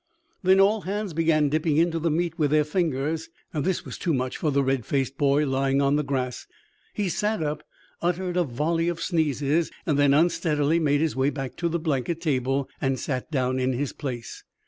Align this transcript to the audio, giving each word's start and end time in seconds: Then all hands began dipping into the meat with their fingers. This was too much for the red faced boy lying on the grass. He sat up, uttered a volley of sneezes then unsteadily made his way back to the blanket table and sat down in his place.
Then 0.41 0.59
all 0.59 0.81
hands 0.81 1.13
began 1.13 1.49
dipping 1.49 1.77
into 1.77 1.99
the 1.99 2.09
meat 2.09 2.39
with 2.39 2.49
their 2.49 2.63
fingers. 2.63 3.29
This 3.53 3.85
was 3.85 3.99
too 3.99 4.15
much 4.15 4.35
for 4.35 4.49
the 4.49 4.63
red 4.63 4.83
faced 4.83 5.15
boy 5.15 5.45
lying 5.45 5.79
on 5.79 5.95
the 5.95 6.03
grass. 6.03 6.47
He 6.95 7.07
sat 7.07 7.43
up, 7.43 7.61
uttered 8.01 8.35
a 8.35 8.43
volley 8.43 8.87
of 8.89 8.99
sneezes 8.99 9.69
then 9.85 10.15
unsteadily 10.15 10.79
made 10.79 11.01
his 11.01 11.15
way 11.15 11.29
back 11.29 11.55
to 11.57 11.69
the 11.69 11.77
blanket 11.77 12.19
table 12.19 12.67
and 12.81 12.97
sat 12.99 13.29
down 13.29 13.59
in 13.59 13.73
his 13.73 13.93
place. 13.93 14.43